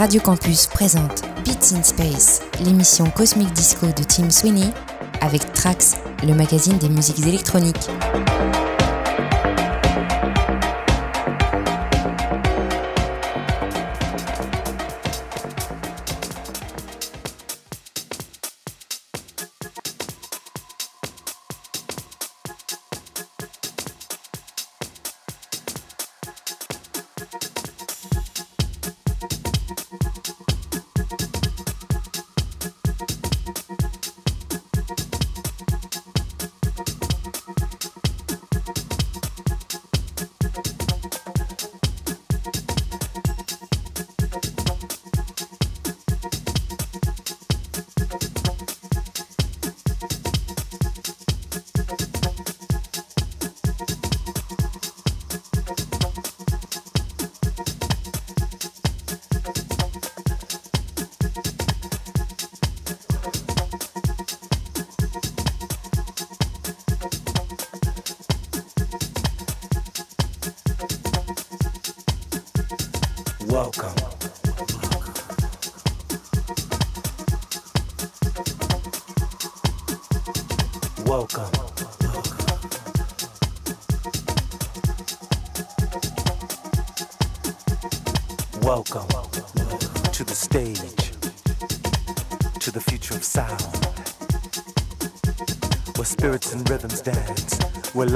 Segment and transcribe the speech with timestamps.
[0.00, 4.70] Radio Campus présente Beats in Space, l'émission cosmique disco de Tim Sweeney,
[5.20, 5.94] avec Trax,
[6.26, 7.90] le magazine des musiques électroniques.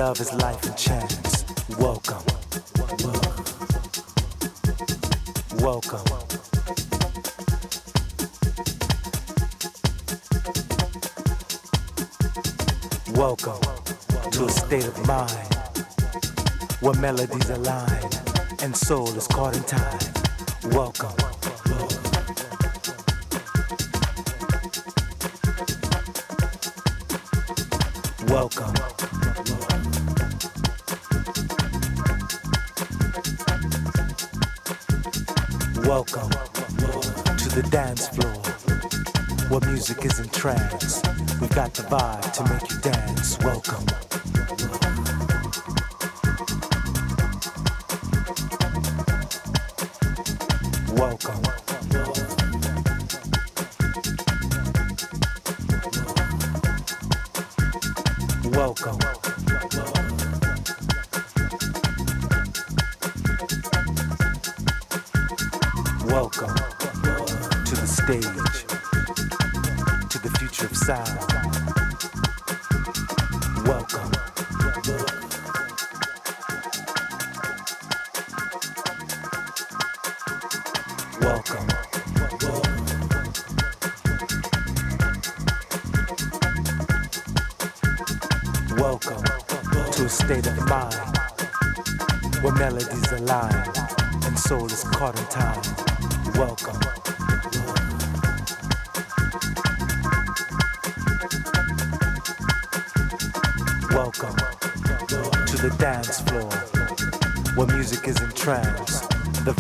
[0.08, 1.47] Love is life and chance.
[1.78, 2.22] Welcome.
[5.66, 6.05] Welcome.
[13.14, 13.62] Welcome
[14.33, 15.55] to a state of mind
[16.80, 18.11] where melodies align
[18.61, 19.98] and soul is caught in time.
[20.64, 21.16] Welcome.
[21.16, 21.33] Welcome.
[40.44, 41.00] Trance.
[41.40, 43.38] We've got the vibe to make you dance.
[43.38, 43.86] Welcome.
[50.98, 51.40] Welcome.
[58.52, 58.98] Welcome.
[66.06, 66.54] Welcome
[67.64, 68.33] to the stage,
[70.86, 71.23] the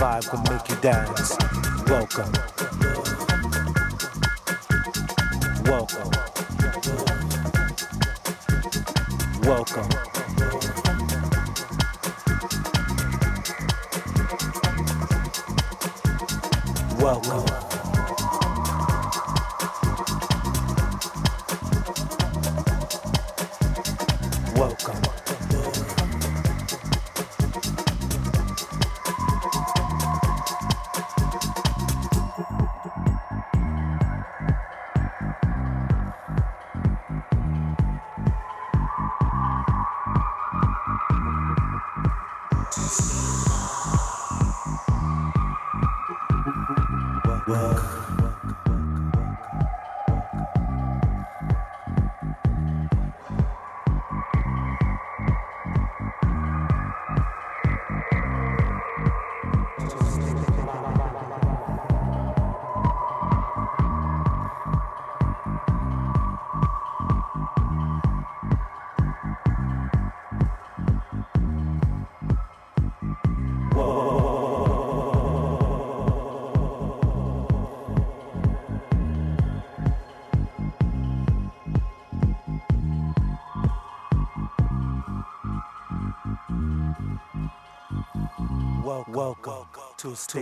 [0.04, 1.36] vibe will make you dance.
[1.88, 2.53] Welcome.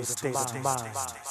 [0.00, 1.21] State, of mind.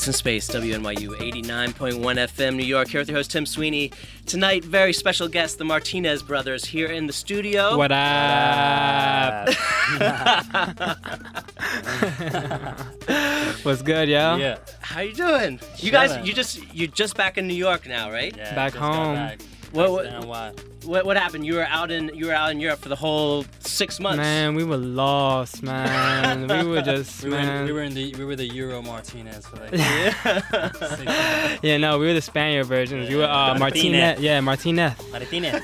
[0.00, 2.88] Beats in Space, WNYU 89.1 FM, New York.
[2.88, 3.92] Here with your host, Tim Sweeney.
[4.24, 7.76] Tonight, very special guest, the Martinez brothers, here in the studio.
[7.76, 9.50] What up?
[13.62, 14.36] What's good, yo?
[14.36, 14.56] Yeah.
[14.80, 15.60] How you doing?
[15.76, 16.24] You guys, Chilling.
[16.26, 18.34] you just you're just back in New York now, right?
[18.34, 19.16] yeah Back home.
[19.16, 19.42] Back.
[19.72, 20.52] What- Back to NY.
[20.84, 21.44] What what happened?
[21.44, 24.16] You were out in you were out in Europe for the whole six months.
[24.18, 26.48] Man, we were lost, man.
[26.48, 29.46] we were just, We were, in, we were in the we were the Euro Martinez
[29.46, 31.58] for like Yeah.
[31.62, 33.08] yeah, no, we were the Spaniard versions.
[33.08, 33.60] We were uh, Martinez.
[33.60, 34.20] Martinez.
[34.20, 35.62] Yeah, Martinez Martinez.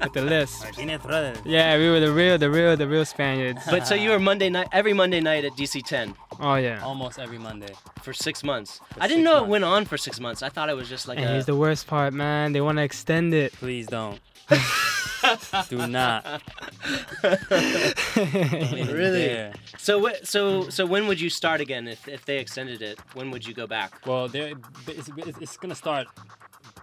[0.00, 0.62] with the list.
[0.64, 1.34] Martinez, brother.
[1.44, 3.60] Yeah, we were the real, the real, the real Spaniards.
[3.68, 6.82] but so you were Monday night every Monday night at DC 10 Oh yeah.
[6.82, 7.72] Almost every Monday.
[8.02, 8.80] for six months.
[8.94, 10.42] For I didn't six know it went on for six months.
[10.42, 11.32] I thought it was just like And a.
[11.32, 12.52] here's the worst part, man.
[12.52, 13.52] They want to extend it.
[13.54, 14.20] Please don't.
[15.68, 16.42] Do not.
[18.16, 19.26] Really?
[19.26, 19.52] dare.
[19.78, 22.98] So wh- so so when would you start again if, if they extended it?
[23.14, 24.06] When would you go back?
[24.06, 24.52] Well, there
[24.86, 26.06] it's, it's, it's gonna start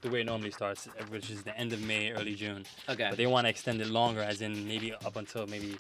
[0.02, 2.66] the way it normally starts, uh, which is the end of May, early June.
[2.90, 3.08] Okay.
[3.10, 5.78] But they want to extend it longer, as in maybe up until maybe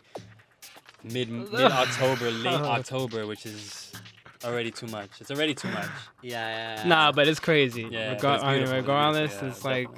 [1.03, 3.91] mid mid October, late October, which is
[4.45, 5.09] already too much.
[5.19, 5.87] It's already too much.
[6.21, 6.81] Yeah, yeah.
[6.83, 6.87] yeah.
[6.87, 7.87] Nah, but it's crazy.
[7.91, 9.89] Yeah, Regar- but it's I mean, beautiful, it's regardless, beautiful, yeah, it's like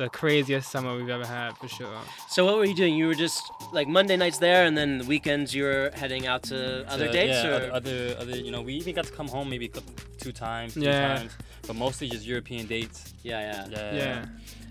[0.00, 1.98] the craziest summer we've ever had for sure.
[2.28, 2.94] So what were you doing?
[2.94, 6.42] You were just like Monday nights there, and then the weekends you were heading out
[6.44, 6.56] to
[6.90, 9.28] other So, dates, yeah, or other, other other you know we even got to come
[9.28, 9.70] home maybe
[10.22, 11.16] two times, three Yeah.
[11.18, 11.32] times,
[11.66, 12.98] but mostly just European dates.
[13.22, 13.94] yeah, yeah, Yeah.
[14.02, 14.24] Yeah.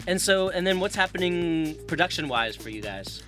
[0.08, 3.22] And so, and then what's happening production-wise for you guys?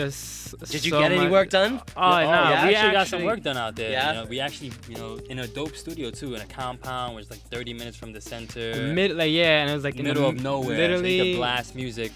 [0.00, 0.58] Just.
[0.72, 1.80] Did you so get any much- work done?
[1.96, 2.66] Oh, oh no, yeah?
[2.66, 3.90] we actually got some work done out there.
[3.90, 4.08] Yeah?
[4.08, 7.26] You know, we actually, you know, in a dope studio too, in a compound, which
[7.26, 8.92] is like 30 minutes from the center.
[8.94, 10.76] Mid, like yeah, and it was like in middle the of nowhere.
[10.76, 11.18] Literally.
[11.18, 12.12] so you could blast music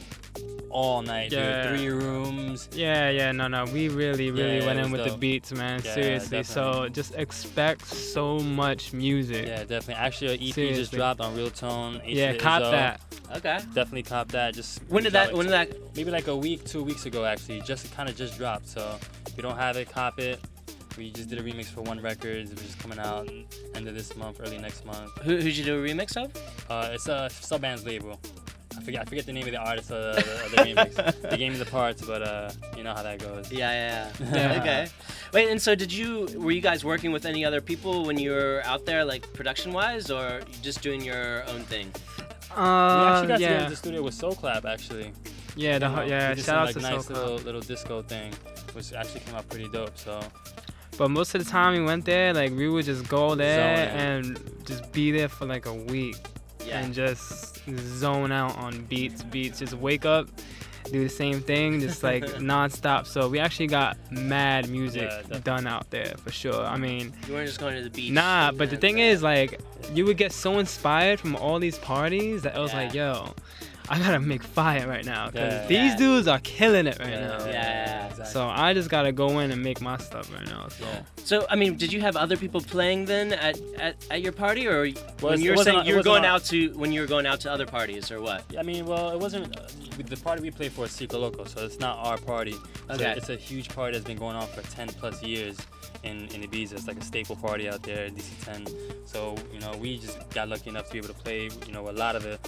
[0.75, 1.31] all night.
[1.31, 1.71] Yeah.
[1.71, 2.69] were three rooms.
[2.73, 3.65] Yeah, yeah, no, no.
[3.67, 5.81] We really, really Yeah, went in was with the beats, man.
[5.85, 6.43] Yeah, Seriously.
[6.43, 9.47] So just expect so much music.
[9.47, 9.95] Yeah, definitely.
[9.95, 10.35] Actually, our
[10.69, 12.01] EP just dropped on Real Tone.
[12.05, 12.71] H Yeah, cop Izzo.
[12.73, 13.01] that.
[13.37, 13.59] Okay.
[13.73, 14.55] Definitely cop that.
[14.55, 15.33] Just When did that?
[15.33, 15.97] When did that?
[15.97, 17.61] Maybe like a week, two weeks ago, actually.
[17.61, 18.69] Just kind of just dropped.
[18.69, 18.99] So
[19.29, 20.41] if you don't have it, cop it.
[20.99, 23.29] We just did a remix for One Records, which is coming out
[23.75, 25.11] end of this month, early next month.
[25.23, 26.33] Who who'd you do a remix of?
[26.69, 28.21] Uh, it's a Subband's label.
[28.77, 31.21] I forget, I forget the name of the artist of the, of the remix.
[31.31, 33.51] They gave me the parts, but uh, you know how that goes.
[33.53, 34.35] Yeah, yeah, yeah.
[34.55, 34.61] Yeah.
[34.61, 34.87] okay.
[35.33, 36.27] Wait, and so did you?
[36.37, 40.11] Were you guys working with any other people when you were out there, like production-wise,
[40.11, 41.91] or you just doing your own thing?
[42.51, 45.13] We Uh, actually got together yeah, in the studio with Soul Clap, actually.
[45.57, 46.29] yeah, the, You know, yeah.
[46.31, 47.47] we did Shout out some, to nice Soul little Club.
[47.47, 48.33] little disco thing,
[48.75, 49.97] which actually came out pretty dope.
[49.99, 50.21] So
[50.99, 53.99] But most of the time we went there, like we would just go there Zone
[54.07, 56.17] and just be there for like a week
[56.65, 56.79] Yeah.
[56.81, 59.59] and just zone out on beats, beats.
[59.61, 60.29] Just wake up,
[60.91, 63.07] do the same thing, just like nonstop.
[63.07, 66.65] So we actually got mad music Yeah, done out there for sure.
[66.65, 68.13] I mean, You weren't just going to the beach.
[68.13, 69.61] Nah, but the thing is, like,
[69.93, 73.35] you would get so inspired from all these parties that it was like, yo,
[73.89, 75.67] I gotta make fire right now because Yeah.
[75.67, 75.97] these Yeah.
[75.97, 77.39] dudes are killing it right now.
[77.45, 78.33] Yeah, yeah, exactly.
[78.33, 80.69] So I just gotta go in and make my stuff right now.
[80.69, 80.87] So.
[81.25, 84.67] So I mean, did you have other people playing then at, at, at your party,
[84.67, 84.89] or
[85.21, 87.27] when you it were saying you it were going out to when you were going
[87.27, 88.45] out to other parties, or what?
[88.59, 89.63] I mean, well, it wasn't uh,
[89.99, 92.53] the party we play for is Circoloco, so it's not our party.
[92.89, 93.15] So Okay.
[93.17, 95.57] it's a huge party that's been going on for 10 plus years
[96.05, 96.73] in, in Ibiza.
[96.73, 98.73] It's like a staple party out there at DC10.
[99.07, 101.89] So, you know, we just got lucky enough to be able to play, you know,
[101.89, 102.39] a lot of the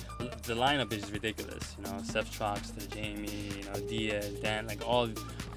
[0.45, 1.75] the lineup is just ridiculous.
[1.79, 5.09] You know, Seth the Jamie, you know, Diaz, Dan, like all,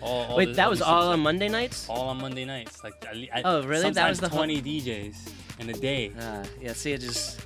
[0.02, 1.88] all, all Wait, that was all on Monday nights?
[1.90, 2.84] all on Monday nights.
[2.84, 3.92] Like, le- Oh, really?
[3.92, 5.16] That was the whole- 20 DJs
[5.60, 6.12] in a day.
[6.20, 6.74] Uh, yeah.
[6.74, 7.42] See, it just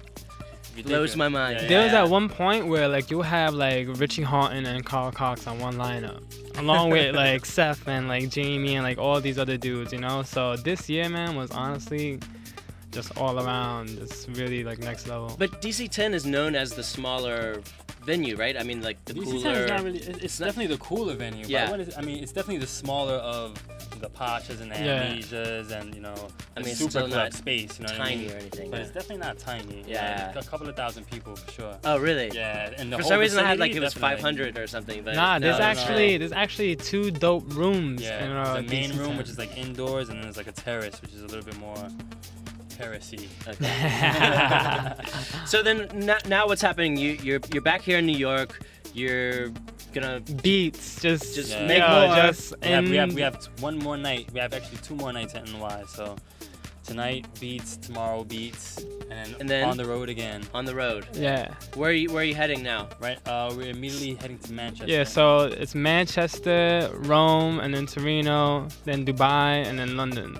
[0.76, 1.16] Ridiculous.
[1.16, 1.60] my mind.
[1.62, 2.04] Yeah, there was yeah.
[2.04, 5.76] at one point where like you have like Richie Hawtin and Carl Cox on one
[5.76, 6.22] lineup,
[6.58, 10.24] along with like Seth and like Jamie and like all these other dudes, you know.
[10.24, 12.20] So this year, man, was honestly
[12.92, 15.36] just all around, just really like next level.
[15.38, 17.62] But DC10 is known as the smaller
[18.06, 18.58] venue, right?
[18.58, 19.64] I mean, like the DC10 cooler.
[19.64, 20.00] is not really.
[20.00, 21.46] it- It's not- definitely the cooler venue.
[21.48, 21.66] Yeah.
[21.66, 23.62] But what is, I mean, it's definitely the smaller of
[24.02, 25.06] the Pachas and the Yeah.
[25.14, 26.14] Amnesias and you know
[26.58, 27.80] I mean, super still club not space.
[27.80, 28.32] You know what I tiny mean?
[28.32, 28.70] or anything.
[28.72, 28.84] But yeah.
[28.84, 29.76] it's definitely not tiny.
[29.78, 30.38] you know, Yeah.
[30.38, 31.78] a couple of thousand people for sure.
[31.86, 32.30] Oh, really?
[32.34, 35.04] Yeah, and the For some reason, I had like it was 500 or something.
[35.04, 35.80] But Nah, there's no, no, no.
[35.80, 38.02] actually there's actually two dope rooms.
[38.02, 39.18] Yeah, in, uh, the main room, DC10.
[39.18, 41.58] which is like indoors, and then there's like a terrace, which is a little bit
[41.58, 41.88] more
[42.84, 43.28] terracey.
[43.48, 44.96] Okay.
[45.46, 46.98] so then now, now what's happening?
[46.98, 48.60] You you're you're back here in New York.
[48.94, 49.50] You're
[49.94, 51.68] gonna beats, just Just Yeah.
[51.68, 52.16] make yo, more.
[52.16, 54.30] Just We have, we have we have one more night.
[54.34, 55.84] We have actually two more nights at NY.
[55.88, 56.16] So
[56.84, 58.78] tonight beats, tomorrow beats,
[59.10, 60.42] and, And then- on the road again.
[60.54, 61.08] on the road.
[61.14, 61.54] yeah.
[61.76, 62.90] Where are you Where are you heading now?
[63.00, 64.92] Right, uh, we're immediately heading to Manchester.
[64.92, 70.38] Yeah, so it's Manchester, Rome, and then Torino, then Dubai, and then London.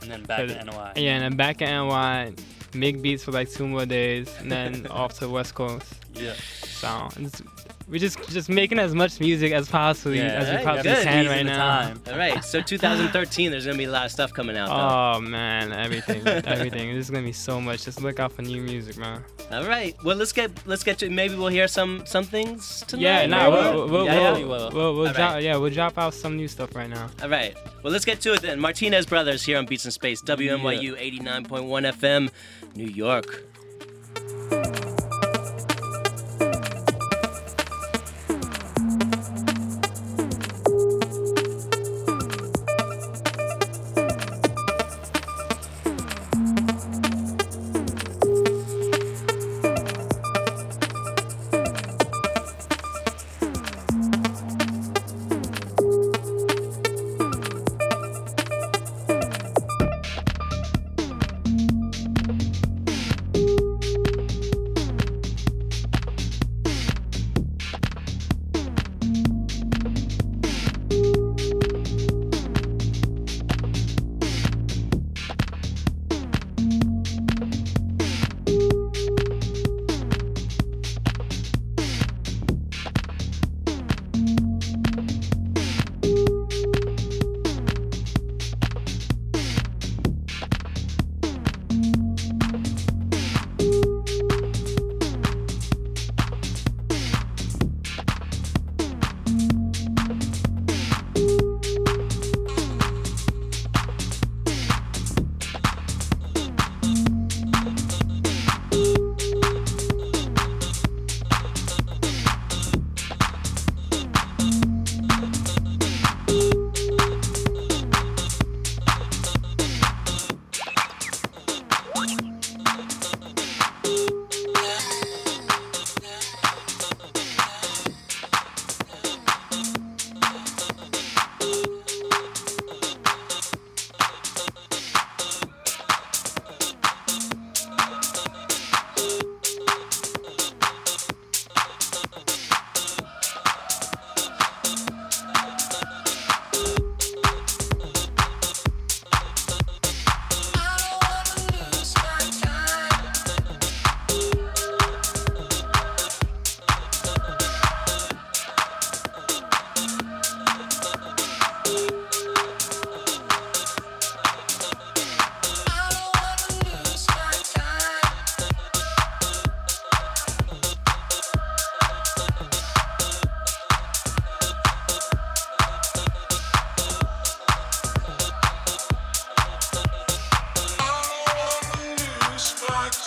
[0.00, 0.92] And then back to NY.
[0.96, 2.34] Yeah, and then back at NY.
[2.74, 5.94] make beats for like two more days, and then off to the West Coast.
[6.14, 6.34] Yeah.
[6.62, 7.42] So it's,
[7.88, 11.04] we're just just making as much music as possible Yeah, as we right, possibly good.
[11.04, 11.56] can Easing right now.
[11.80, 12.00] time.
[12.10, 14.68] All right, so 2013, there's gonna be a lot of stuff coming out.
[14.68, 15.18] Though.
[15.18, 16.92] Oh man, everything, everything.
[16.92, 17.84] There's gonna be so much.
[17.84, 19.24] Just look out for new music, man.
[19.50, 23.02] All right, well let's get let's get to maybe we'll hear some some things tonight.
[23.02, 24.46] Yeah, nah, we'll, we'll, Yeah, we'll, yeah.
[24.46, 25.42] we'll, we'll, we'll drop, right.
[25.42, 27.08] yeah, we'll drop out some new stuff right now.
[27.22, 27.56] All right.
[27.82, 28.60] Well, let's get to it then.
[28.60, 32.30] Martinez Brothers here on Beats in Space, WNYU 89.1 FM,
[32.74, 33.44] New York.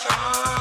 [0.02, 0.51] song.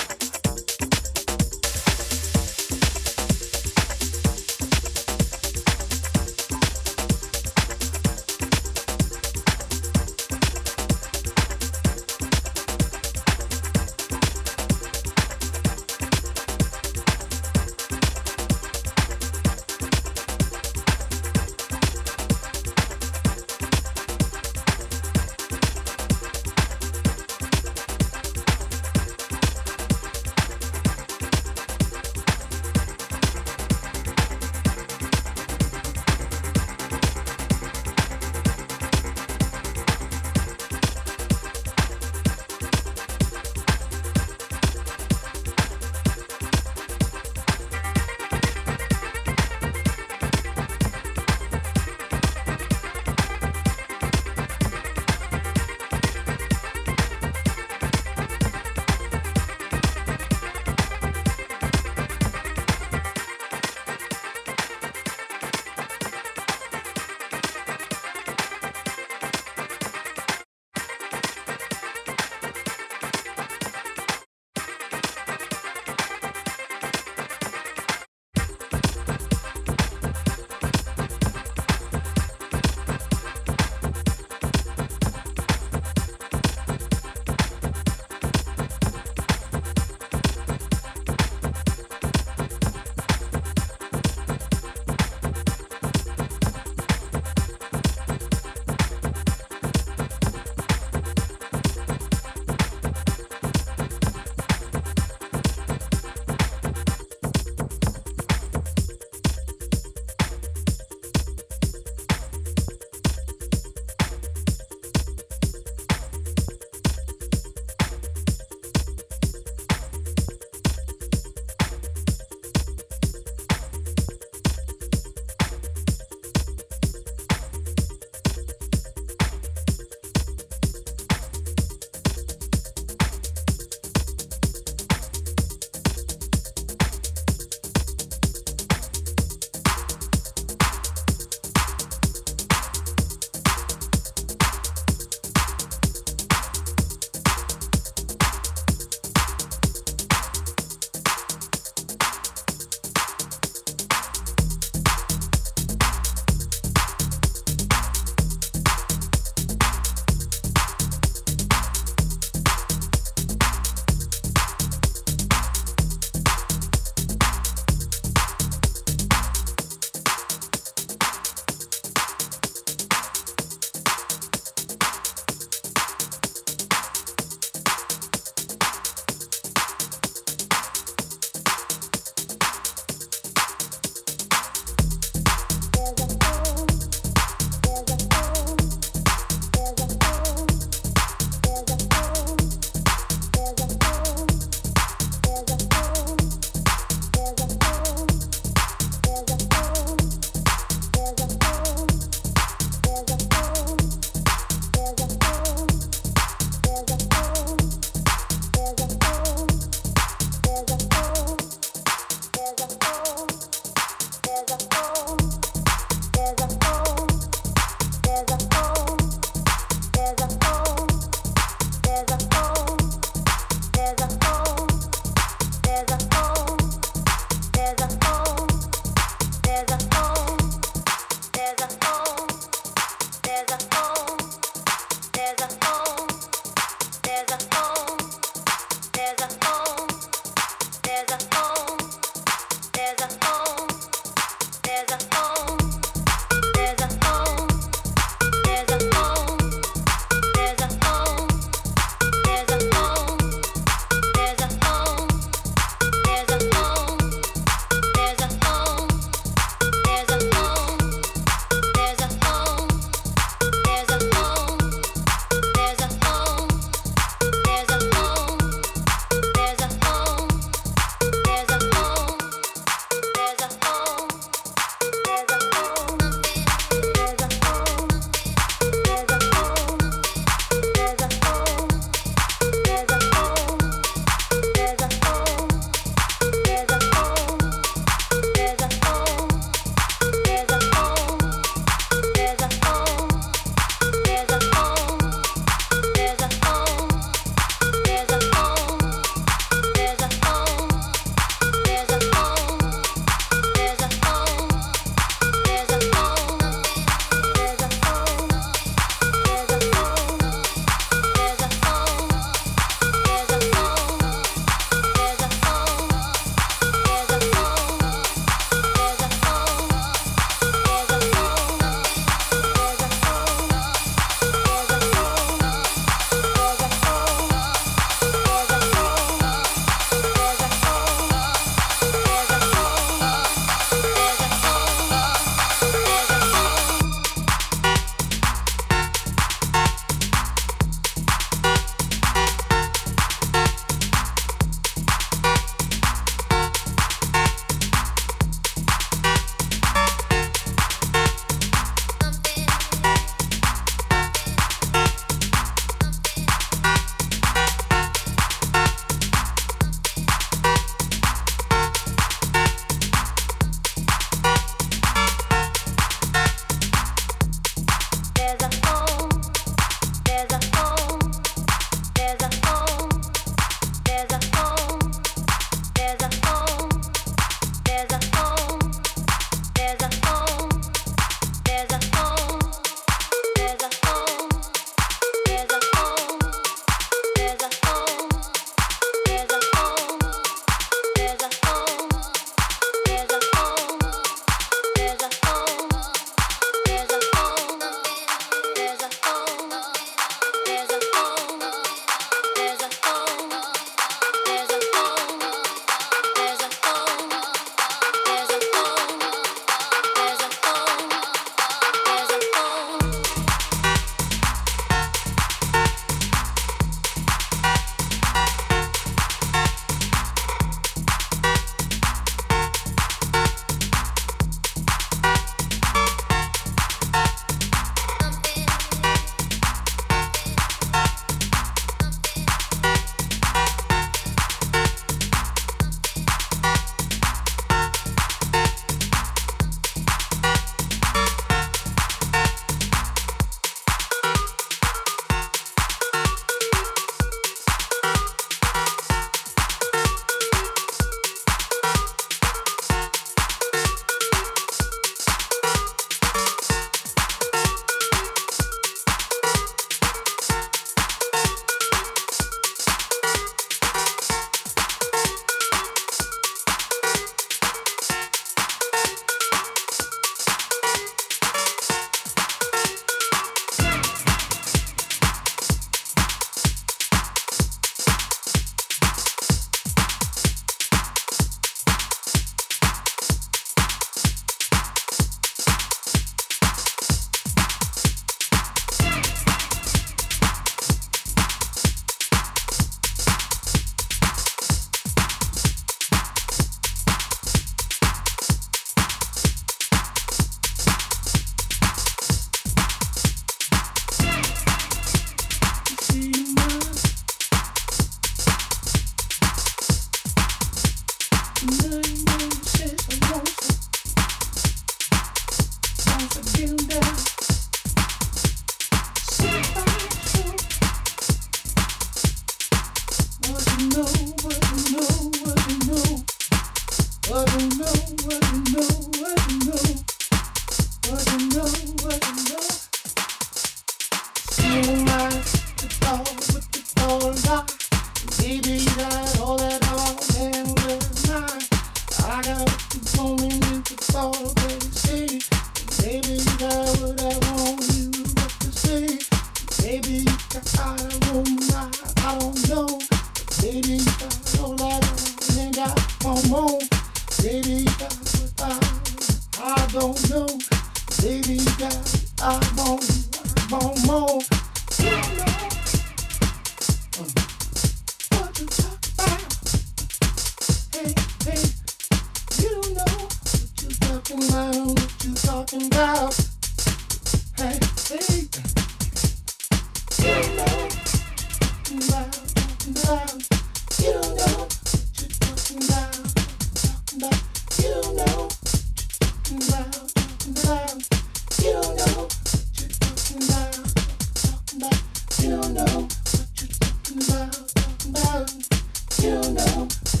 [597.29, 600.00] To overcome.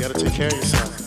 [0.00, 0.99] You gotta take care of yourself.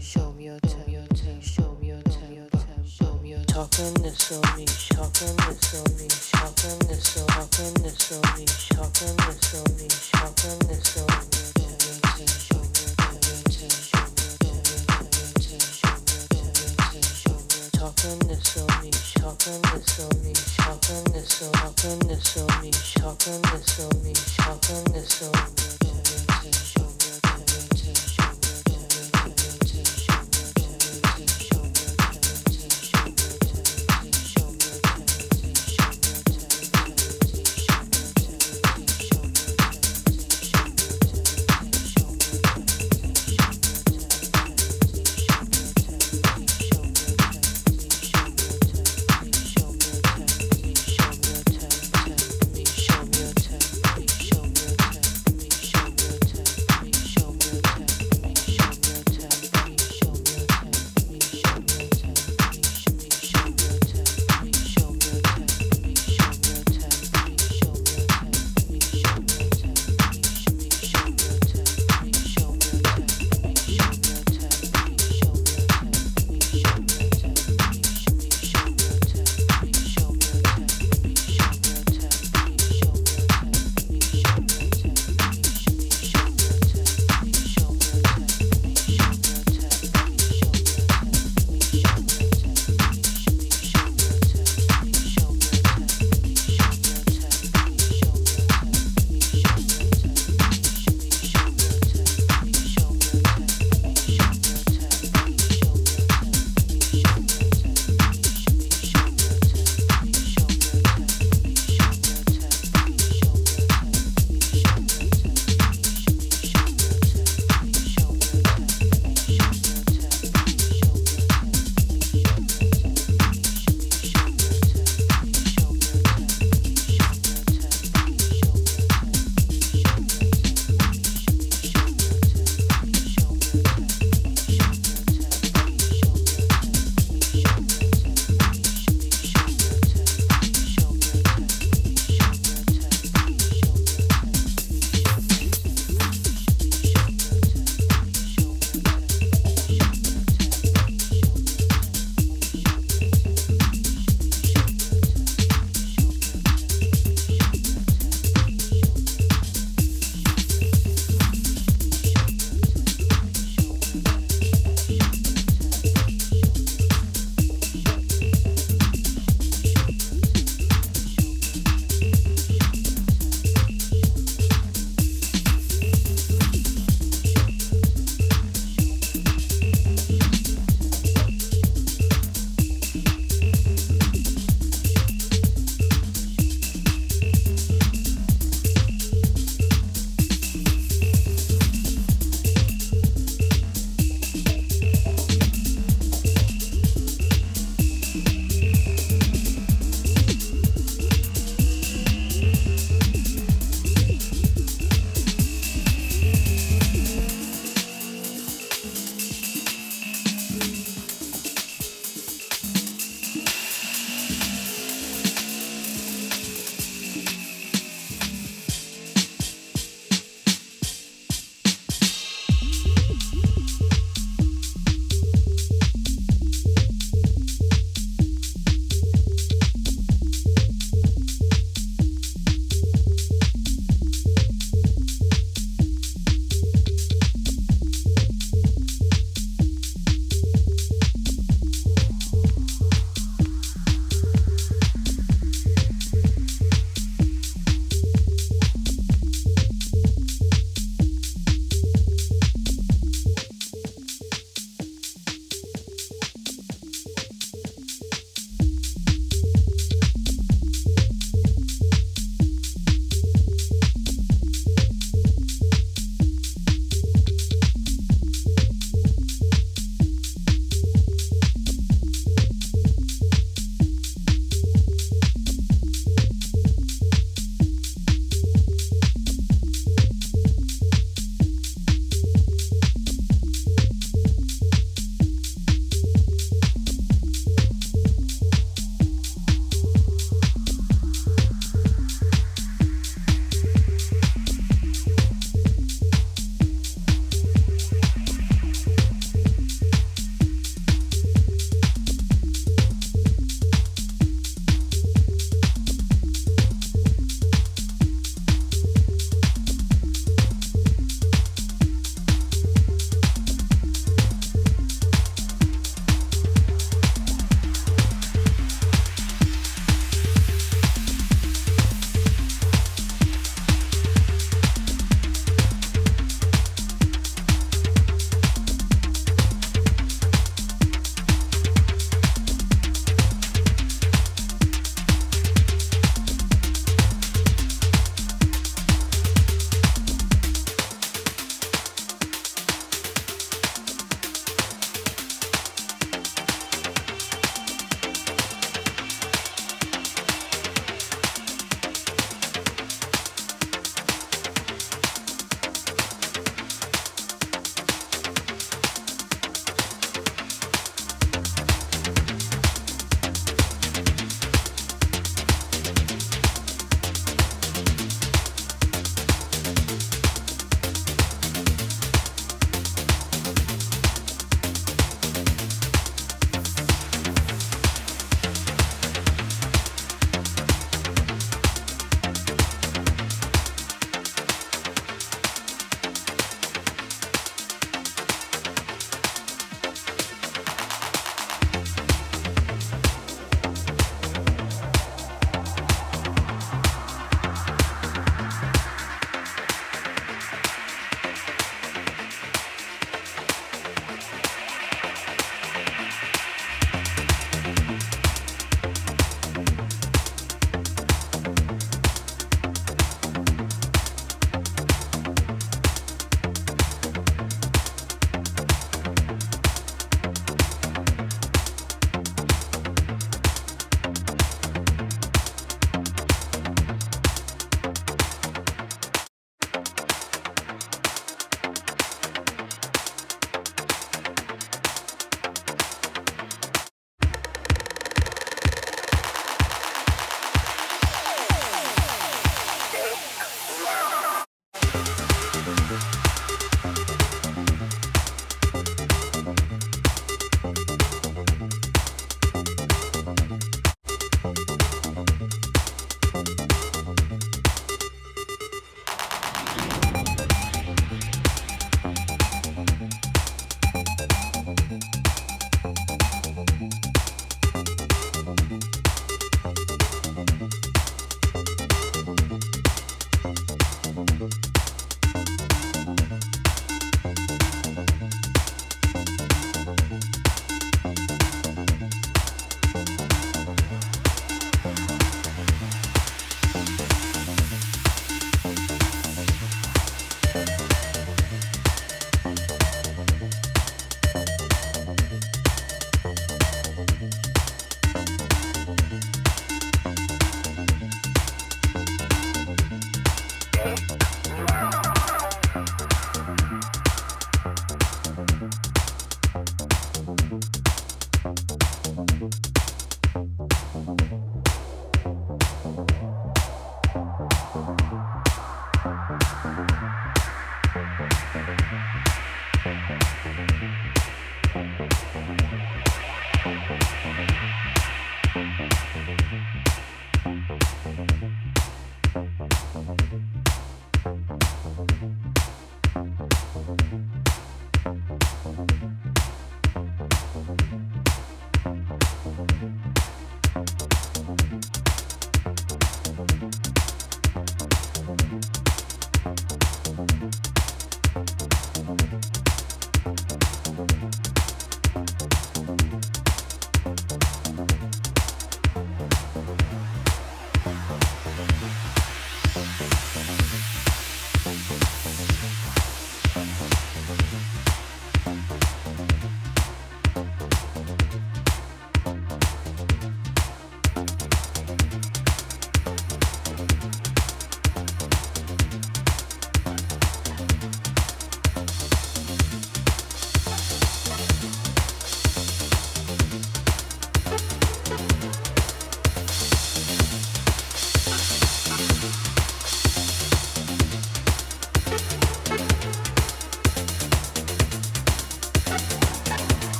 [0.00, 0.97] show me your time.
[3.58, 7.42] Shock on this on me, shock on this on me, shock on this on
[8.38, 9.88] me, shock on this on me.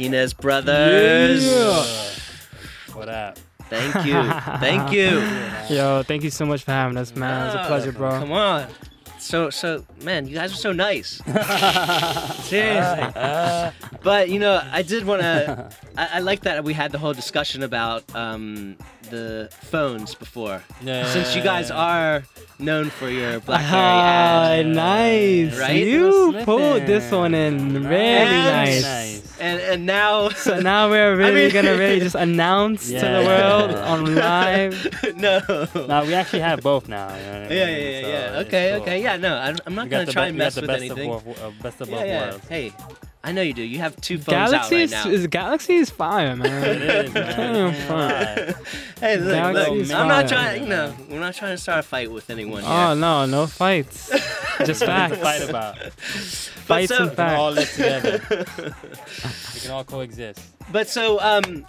[0.00, 1.44] Martinez brothers.
[2.94, 3.38] What up?
[3.68, 4.14] Thank you.
[4.58, 5.22] Thank you.
[5.76, 7.42] Yo, thank you so much for having us, man.
[7.42, 8.10] It was a pleasure, bro.
[8.18, 8.66] Come on.
[9.18, 11.20] So so man, you guys are so nice.
[12.46, 13.12] Seriously.
[14.02, 15.68] but you know, I did want to.
[15.98, 18.78] I, I like that we had the whole discussion about um,
[19.10, 20.62] the phones before.
[20.82, 21.04] Yeah.
[21.12, 22.22] Since you guys are
[22.58, 25.58] known for your BlackBerry Ah, ad, nice.
[25.58, 25.86] Right?
[25.86, 29.38] You Little pulled this one in really And- nice.
[29.40, 33.70] and and now So now we're really mean- gonna really just announce to the world
[33.92, 34.76] on live.
[35.16, 35.40] no.
[35.74, 37.08] No, we actually have both now.
[37.16, 37.50] You know I mean?
[37.50, 38.38] Yeah, yeah, yeah, So yeah.
[38.46, 38.82] Okay, cool.
[38.82, 39.16] okay, yeah.
[39.16, 41.10] No, I'm, I'm not gonna try be- and we mess the with best anything.
[41.12, 42.28] Of, both- uh, best of both yeah, yeah.
[42.30, 42.48] worlds.
[42.48, 42.72] Hey,
[43.22, 43.62] I know you do.
[43.62, 45.06] You have two phones out right is, now.
[45.08, 46.64] is Galaxy is fire, man.
[46.70, 47.36] It is, man.
[47.36, 47.98] Damn, You ain't fun.
[47.98, 48.54] lie.
[48.98, 49.78] Hey, look, Galaxy look.
[49.80, 50.62] is I'm not trying.
[50.62, 52.62] You know, we're not trying to start a fight with anyone.
[52.64, 52.94] Oh here.
[52.96, 54.08] no, no fights.
[54.64, 55.14] Just Nothing facts.
[55.16, 55.92] to fight about.
[55.92, 58.20] Fights so- and We can all live together.
[59.54, 60.40] we can all coexist.
[60.72, 61.66] But so, um,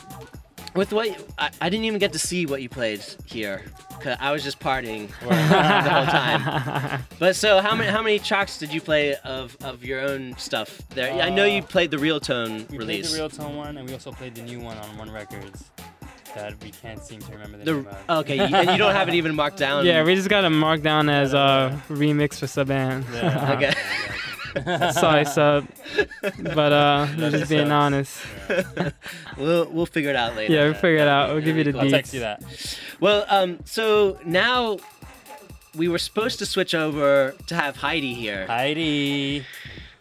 [0.75, 3.63] with what you- I, I didn't even get to see what you played here,
[4.01, 5.35] cause I was just partying the
[5.93, 7.03] whole time.
[7.19, 10.81] But so, how many how many tracks did you play of, of your own stuff
[10.89, 11.11] there?
[11.21, 13.09] I know you Uh, played the Real Tone We release.
[13.09, 15.63] played the Real Tone one, and we also played the new one on One Records
[16.35, 18.19] that we can't seem to remember the, The- name of.
[18.19, 19.85] okay, you, and you don't have it even marked down.
[19.85, 23.03] Yeah, we just got it marked down as a remix for Saban.
[23.13, 23.53] Yeah.
[23.55, 23.73] Okay.
[24.93, 25.67] Sorry, sub.
[26.21, 27.71] But uh, we're Love just being subs.
[27.71, 28.21] honest.
[29.37, 30.53] we'll we'll figure it out later.
[30.53, 31.31] Yeah, we'll figure it out.
[31.33, 31.91] We'll give you the I'll deets.
[31.91, 32.43] text you that.
[32.99, 34.77] Well, um, so now
[35.75, 38.45] we were supposed to switch over to have Heidi here.
[38.47, 39.45] Heidi.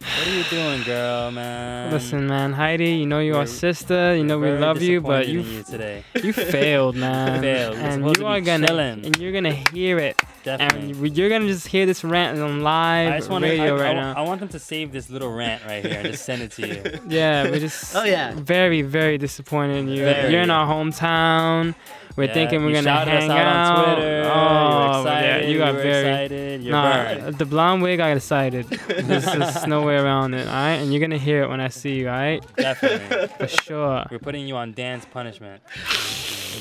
[0.01, 1.91] What are you doing, girl, man?
[1.91, 4.15] Listen, man, Heidi, you know you're our We're- sister.
[4.15, 6.03] You know we love you, but you, you today.
[6.23, 7.39] you failed, man.
[7.41, 7.75] failed.
[7.75, 9.05] You're and supposed you are gonna chilling.
[9.05, 10.89] and you're gonna hear it, Definitely.
[10.91, 13.79] and you- you're gonna just hear this rant on live I just want radio I,
[13.79, 14.13] right I, now.
[14.17, 16.67] I want them to save this little rant right here and just send it to
[16.67, 16.99] you.
[17.07, 18.33] Yeah, we're just Oh, yeah.
[18.35, 20.03] very, very disappointed in you.
[20.03, 20.31] Very.
[20.31, 21.75] You're in our hometown.
[22.17, 23.77] We're Yeah, thinking we're you gonna shouted us hang out out.
[23.87, 24.31] on Twitter.
[24.33, 25.43] Oh, you're excited.
[25.43, 26.09] yeah, you got were very.
[26.09, 26.40] excited.
[26.59, 27.21] You're Nah, burned.
[27.23, 28.65] Uh, the blonde wig, I decided.
[28.67, 30.79] There's just no way around it, alright?
[30.81, 32.43] And you're gonna hear it when I see you, alright?
[32.57, 33.27] Definitely.
[33.37, 34.05] For sure.
[34.11, 35.61] We're putting you on dance punishment.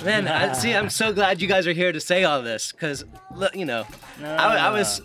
[0.04, 3.04] Man, I, see, I'm so glad you guys are here to say all this, cause
[3.54, 3.86] you know,
[4.22, 5.02] I, I was,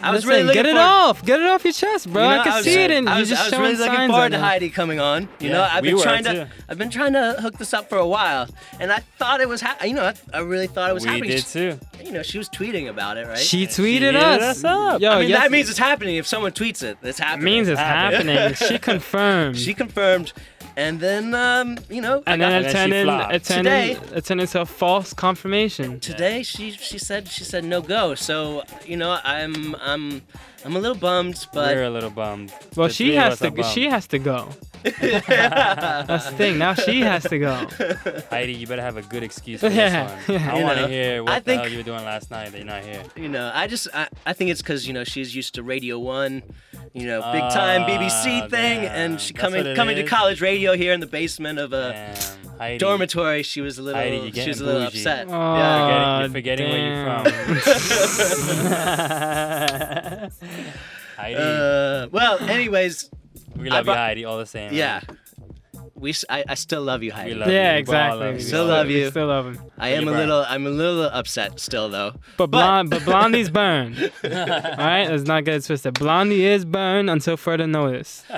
[0.00, 1.24] I was really Listen, looking get it forward- off.
[1.24, 2.22] Get it off your chest, bro.
[2.22, 3.62] You know, I can was- see it, and I you was, just I was showing
[3.62, 4.38] really looking signs forward to.
[4.40, 5.22] Heidi coming on.
[5.38, 6.32] You Yeah, know, I've we been trying too.
[6.32, 8.48] to, I've been trying to hook this up for a while,
[8.80, 11.10] and I thought it was, ha- you know, I, I really thought it was we
[11.10, 11.30] happening.
[11.30, 11.78] did too.
[12.04, 13.38] You know, she was tweeting about it, right?
[13.38, 14.42] She she tweeted hit us.
[14.58, 15.00] us up.
[15.00, 16.16] Yo, I mean, yes, that means it's happening.
[16.16, 17.44] If someone tweets it, it's it happening.
[17.44, 18.36] means it's happening.
[18.36, 18.54] happening.
[18.68, 19.56] she confirmed.
[19.58, 20.32] She confirmed,
[20.76, 23.34] and then, um, you know, and got- then And it then turned she in, flopped.
[23.34, 26.00] it turned Today- in, it turned into a false confirmation.
[26.00, 28.14] today she she said she said no go.
[28.14, 30.22] So you know, I'm I'm
[30.64, 32.52] I'm a little bummed, but We're a little bummed.
[32.76, 33.48] Well, The she has to.
[33.48, 34.48] are She has to go.
[35.00, 36.58] That's the thing.
[36.58, 37.54] Now she has to go.
[38.30, 40.40] Heidi, you better have a good excuse for Yeah, this one.
[40.40, 40.52] yeah.
[40.52, 42.30] I You want to know, hear what I the think- hell you were doing last
[42.30, 43.02] night that you're not here.
[43.16, 45.98] you know, I just I, I think it's because you know she's used to Radio
[45.98, 46.42] One,
[46.92, 49.12] you know, big time Ah, BBC thing, damn.
[49.12, 50.10] and she That's coming what it coming to is?
[50.10, 52.16] college radio here in the basement of a Damn,
[52.58, 52.78] Heidi.
[52.78, 53.42] dormitory.
[53.42, 54.98] She was a little Heidi, you're she was a getting little bougie.
[54.98, 55.26] upset.
[55.28, 56.20] Oh, yeah.
[56.20, 57.32] You're forgetting where you're from.
[61.16, 63.10] Heidi, Uh, well, anyways,
[63.56, 64.72] we I love you, Heidi, all the same.
[64.72, 65.00] yeah.
[65.94, 67.34] We s- I, I still love you, Heidi.
[67.34, 68.34] love yeah, We all love exactly.
[68.34, 68.40] you.
[68.40, 69.10] Still love we you.
[69.10, 69.58] Still love him.
[69.78, 72.14] I am a You're little I'm a little upset still though.
[72.36, 73.96] But, blonde, but Blondie's burned.
[74.24, 75.94] All right, let's not get it twisted.
[75.94, 78.24] Blondie is burned until further notice.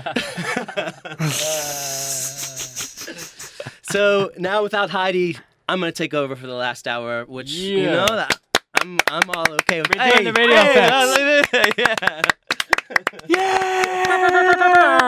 [3.82, 5.36] So now without Heidi,
[5.68, 8.40] I'm gonna take over for the last hour, which you know that
[8.82, 9.94] I'm I'm all okay with.
[9.96, 11.06] We're doing the radio hey, effects.
[11.06, 12.36] look at that,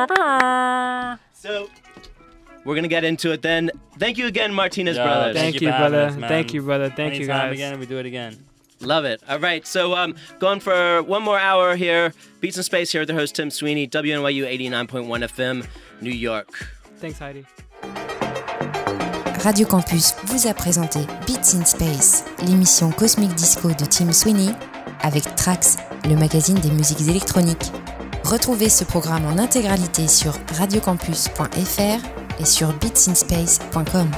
[0.07, 1.17] yeah.
[1.35, 1.69] So
[2.65, 3.71] we're gonna get into it then.
[3.99, 5.35] Thank you again, Martinez Yeah, brothers.
[5.37, 6.25] Thank Thank you you, for having brother.
[6.25, 6.29] us.
[6.29, 6.91] Thank you, brother.
[6.91, 7.55] Thank you, Anytime guys.
[7.55, 8.37] again, we do it again.
[8.81, 9.23] Love it.
[9.29, 12.13] All right, so um, going for one more hour here.
[12.41, 15.67] Beats in Space here with the host Tim Sweeney, WNYU 89.1 FM,
[16.03, 16.69] New York.
[16.99, 17.47] Thanks, Heidi.
[19.45, 24.51] Radio Campus vous a présenté Beats in Space, l'émission Cosmic disco de Tim Sweeney
[25.03, 25.77] avec Trax,
[26.09, 27.73] le magazine des musiques électroniques.
[28.25, 34.11] Retrouvez ce programme en intégralité sur radiocampus.fr et sur beatsinspace.com.